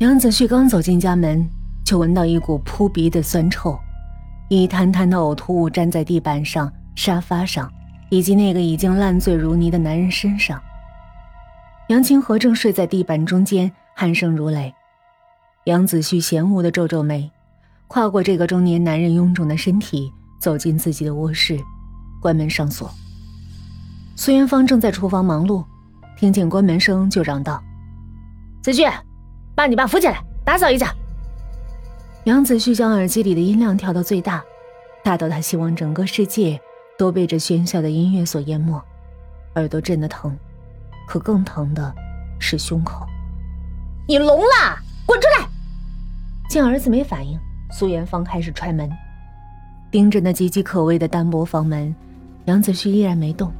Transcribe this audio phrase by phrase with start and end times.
[0.00, 1.46] 杨子旭刚走进家门，
[1.84, 3.78] 就闻到一股扑鼻的酸臭，
[4.48, 7.70] 一滩滩的呕吐物粘在地板上、沙发上，
[8.08, 10.58] 以及那个已经烂醉如泥的男人身上。
[11.88, 14.74] 杨清河正睡在地板中间，鼾声如雷。
[15.64, 17.30] 杨子旭嫌恶的皱皱眉，
[17.86, 20.10] 跨过这个中年男人臃肿的身体，
[20.40, 21.60] 走进自己的卧室，
[22.22, 22.90] 关门上锁。
[24.16, 25.62] 苏元芳正在厨房忙碌，
[26.16, 27.62] 听见关门声就嚷道
[28.64, 28.84] ：“子旭。”
[29.60, 30.90] 把你爸扶起来，打扫一下。
[32.24, 34.42] 杨子旭将耳机里的音量调到最大，
[35.04, 36.58] 大到他希望整个世界
[36.96, 38.82] 都被这喧嚣的音乐所淹没，
[39.56, 40.34] 耳朵震得疼，
[41.06, 41.94] 可更疼的
[42.38, 43.06] 是胸口。
[44.08, 44.78] 你聋了？
[45.04, 45.46] 滚出来！
[46.48, 47.38] 见儿子没反应，
[47.70, 48.90] 苏元芳开始踹门，
[49.90, 51.94] 盯着那岌岌可危的单薄房门。
[52.46, 53.52] 杨子旭依然没动，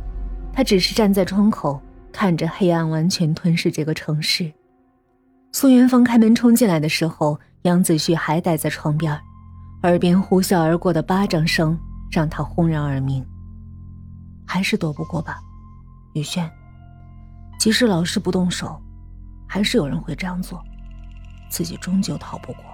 [0.51, 1.79] 他只是站在窗口，
[2.11, 4.51] 看着黑暗完全吞噬这个城市。
[5.53, 9.21] 苏元芳开门冲进来的时候，杨子旭还待在床边，
[9.83, 11.79] 耳边呼啸而过的巴掌声
[12.11, 13.27] 让他轰然耳鸣。
[14.47, 15.41] 还是躲不过吧，
[16.15, 16.49] 雨轩。
[17.59, 18.81] 即使老师不动手，
[19.49, 20.63] 还是有人会这样做，
[21.51, 22.65] 自己终究逃不过。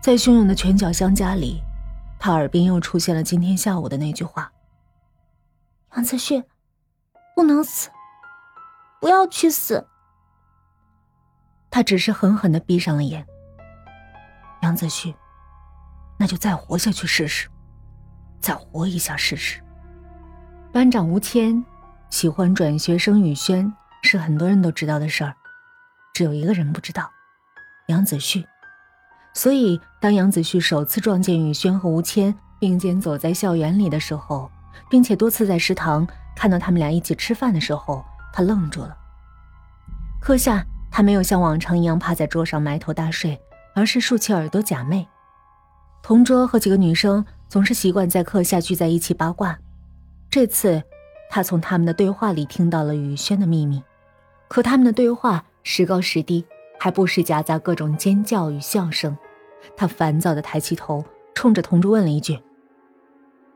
[0.00, 1.60] 在汹涌的拳脚相加里，
[2.18, 4.50] 他耳边又出现了今天下午的那句话
[5.94, 6.42] ：“杨子旭，
[7.36, 7.90] 不能死，
[8.98, 9.86] 不要去死。”
[11.70, 13.26] 他只是狠狠的闭上了眼。
[14.62, 15.14] 杨子旭，
[16.18, 17.48] 那就再活下去试试，
[18.40, 19.62] 再活一下试试。
[20.72, 21.64] 班长吴谦
[22.10, 25.34] 喜欢转学生宇轩，是很多人都知道的事儿，
[26.12, 27.10] 只有一个人不知道，
[27.86, 28.44] 杨子旭。
[29.34, 34.50] 所以，当杨子旭首次撞见宇轩和吴谦并肩走在校园里的时候，
[34.90, 38.96] 并且多次在食堂看到他们俩一起吃饭的时候，他愣住了。
[40.20, 40.66] 课下。
[40.98, 43.40] 他没有像往常一样趴在桌上埋头大睡，
[43.72, 45.06] 而是竖起耳朵假寐。
[46.02, 49.56] 同桌和几个女生总是习惯在课下聚在一起八卦，
[50.28, 50.82] 这次
[51.30, 53.80] 他从他们的对话里听到了雨轩的秘密。
[54.48, 56.44] 可他们的对话时高时低，
[56.80, 59.16] 还不时夹杂各种尖叫与笑声。
[59.76, 62.36] 他烦躁地抬起头，冲着同桌问了一句：“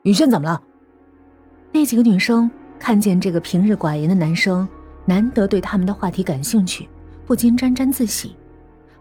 [0.05, 0.63] 雨轩怎么了？”
[1.75, 4.69] 那几个女生看见这个平日寡言的男生，
[5.07, 6.89] 难得对他们的话题感兴趣。
[7.27, 8.37] 不禁沾沾自喜，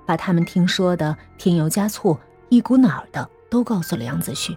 [0.06, 2.18] 把他们听说的添油加醋、
[2.50, 4.56] 一股脑的都告诉了杨子旭。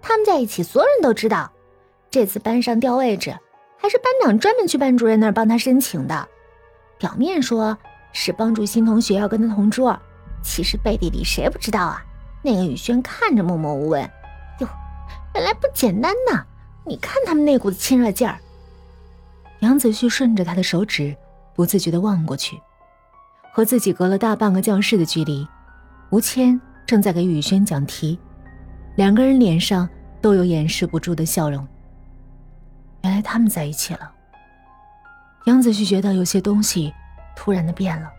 [0.00, 1.50] 他们在一起，所有人都知道。
[2.10, 3.36] 这次班上调位置，
[3.76, 6.28] 还是班长专门去班主任那儿帮他申请的。
[6.98, 7.76] 表面说
[8.12, 9.98] 是帮助新同学要跟他同桌，
[10.42, 12.04] 其实背地里谁不知道啊？
[12.42, 14.02] 那个宇轩看着默默无闻，
[14.60, 14.68] 哟，
[15.34, 16.44] 原来不简单呐！
[16.84, 18.38] 你看他们那股子亲热劲儿。
[19.60, 21.16] 杨子旭顺着他的手指。
[21.54, 22.60] 不自觉地望过去，
[23.52, 25.46] 和自己隔了大半个教室的距离，
[26.10, 28.18] 吴谦正在给宇轩讲题，
[28.96, 29.88] 两个人脸上
[30.20, 31.66] 都有掩饰不住的笑容。
[33.02, 34.10] 原来他们在一起了。
[35.46, 36.92] 杨子旭觉得有些东西
[37.36, 38.10] 突然的变了，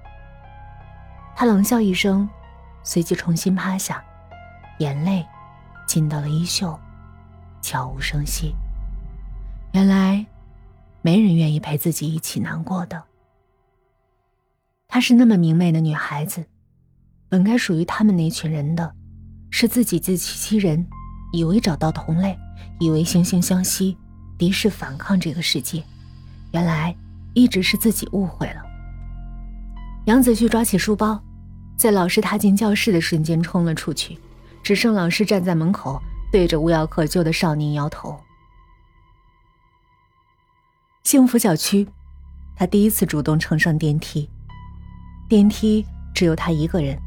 [1.36, 2.30] 他冷笑一声，
[2.84, 4.04] 随即重新趴下，
[4.78, 5.26] 眼泪
[5.88, 6.80] 浸到了衣袖，
[7.62, 8.56] 悄无声息。
[9.74, 10.26] 原来，
[11.02, 13.04] 没人愿意陪自己一起难过的。
[14.96, 16.46] 她是那么明媚的女孩子，
[17.28, 18.96] 本该属于他们那群人的，
[19.50, 20.88] 是自己自欺欺人，
[21.34, 22.40] 以为找到同类，
[22.80, 23.98] 以为惺惺相惜，
[24.38, 25.84] 敌视反抗这个世界，
[26.54, 26.96] 原来
[27.34, 28.62] 一直是自己误会了。
[30.06, 31.22] 杨子旭抓起书包，
[31.76, 34.18] 在老师踏进教室的瞬间冲了出去，
[34.64, 36.02] 只剩老师站在门口，
[36.32, 38.18] 对着无药可救的少年摇头。
[41.04, 41.86] 幸福小区，
[42.56, 44.30] 他第一次主动乘上电梯。
[45.28, 46.98] 电梯只有他一个人。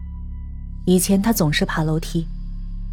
[0.86, 2.26] 以前他总是爬楼梯，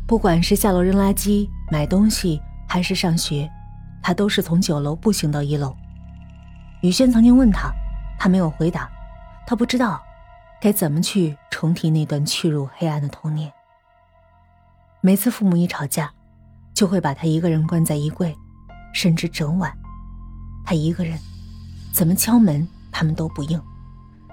[0.05, 3.49] 不管是下楼扔垃圾、买东西，还是上学，
[4.03, 5.75] 他都是从九楼步行到一楼。
[6.81, 7.71] 雨轩曾经问他，
[8.19, 8.87] 他没有回答，
[9.47, 9.99] 他不知道
[10.61, 13.51] 该怎么去重提那段屈辱黑暗的童年。
[15.01, 16.11] 每次父母一吵架，
[16.73, 18.35] 就会把他一个人关在衣柜，
[18.93, 19.75] 甚至整晚，
[20.65, 21.17] 他一个人，
[21.93, 23.59] 怎么敲门他们都不应。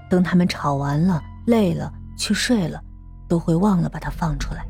[0.09, 2.81] 等他们吵完了、累了、去睡了，
[3.27, 4.65] 都会忘了把他放出来。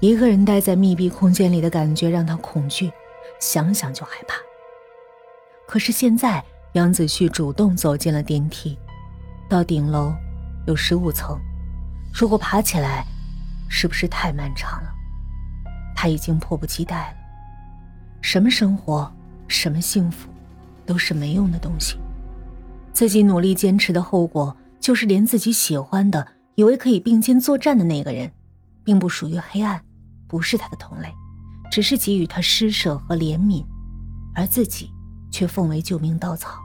[0.00, 2.92] 一个人待在密闭空间里的感觉让他恐惧，
[3.40, 4.36] 想想就害怕。
[5.66, 8.78] 可是现在，杨子旭主动走进了电梯，
[9.48, 10.12] 到顶楼，
[10.66, 11.38] 有十五层，
[12.12, 13.04] 如果爬起来，
[13.68, 14.90] 是不是太漫长了？
[15.96, 17.16] 他已经迫不及待了。
[18.20, 19.10] 什么生活，
[19.48, 20.28] 什么幸福，
[20.84, 21.96] 都是没用的东西。
[22.94, 28.30] 自己努力坚持的后果，就是连自己喜欢的、以为可以并肩作战的那个人，
[28.84, 29.82] 并不属于黑暗，
[30.28, 31.12] 不是他的同类，
[31.72, 33.66] 只是给予他施舍和怜悯，
[34.32, 34.92] 而自己
[35.28, 36.60] 却奉为救命稻草。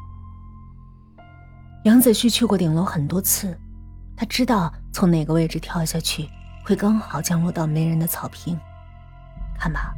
[1.86, 3.58] 杨子旭去过顶楼很多次，
[4.16, 6.30] 他知道从哪个位置跳下去
[6.64, 8.56] 会刚好降落到没人的草坪。
[9.58, 9.96] 看吧，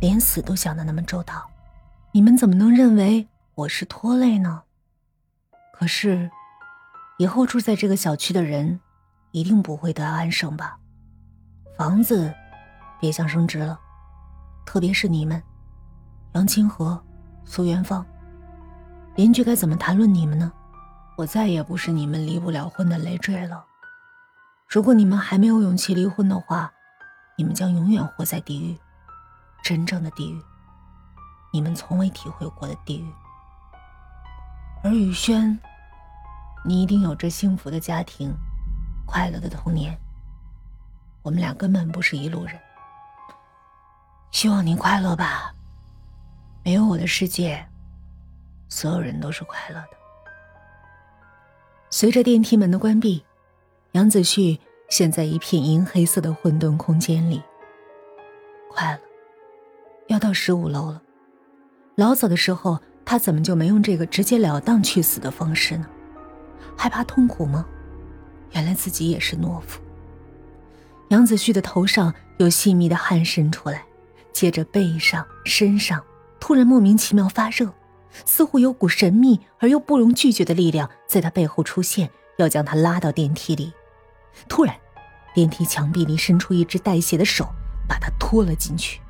[0.00, 1.48] 连死都想的那么周到，
[2.10, 4.62] 你们怎么能认为我是拖累呢？
[5.76, 6.30] 可是，
[7.18, 8.80] 以后住在这个小区的人，
[9.32, 10.78] 一定不会得安生吧？
[11.76, 12.32] 房子，
[13.00, 13.78] 别想升值了，
[14.64, 15.42] 特别是你们，
[16.34, 17.04] 杨清河、
[17.44, 18.06] 苏元芳，
[19.16, 20.52] 邻居该怎么谈论你们呢？
[21.16, 23.64] 我再也不是你们离不了婚的累赘了。
[24.68, 26.72] 如果你们还没有勇气离婚的话，
[27.36, 28.78] 你们将永远活在地狱，
[29.64, 30.40] 真正的地狱，
[31.52, 33.12] 你们从未体会过的地狱。
[34.84, 35.58] 而宇轩，
[36.62, 38.30] 你一定有着幸福的家庭，
[39.06, 39.98] 快乐的童年。
[41.22, 42.54] 我们俩根本不是一路人。
[44.30, 45.54] 希望您快乐吧。
[46.62, 47.66] 没有我的世界，
[48.68, 49.96] 所有人都是快乐的。
[51.88, 53.24] 随着电梯门的关闭，
[53.92, 54.60] 杨子旭
[54.90, 57.42] 陷在一片银黑色的混沌空间里。
[58.70, 59.00] 快了，
[60.08, 61.00] 要到十五楼了。
[61.94, 65.86] 老早的时候，他怎么就没用这个直截了当去死的方式呢？
[66.76, 67.66] 害怕痛苦吗？
[68.52, 69.80] 原来自己也是懦夫。
[71.08, 73.84] 杨子旭的头上有细密的汗渗出来，
[74.32, 76.02] 接着背上、身上
[76.40, 77.72] 突然莫名其妙发热。
[78.24, 82.08] 似乎有股神秘而又不容拒绝的力量在他背后出现，
[82.38, 83.72] 要将他拉到电梯里。
[84.48, 84.74] 突然，
[85.34, 87.48] 电梯墙壁里伸出一只带血的手，
[87.88, 89.00] 把他拖了进去。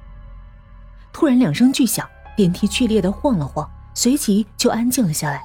[1.12, 5.43] 突然，两声巨响，电梯剧烈的晃了晃，随即就安静了下来。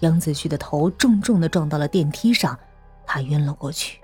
[0.00, 2.56] 杨子旭的头重重的撞到了电梯上，
[3.04, 3.98] 他晕了过去。